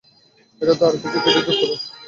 এটাতে 0.61 0.83
আরও 0.87 0.97
কিছু 1.03 1.17
ক্রেডিট 1.23 1.45
যোগ 1.47 1.55
করুন! 1.61 1.79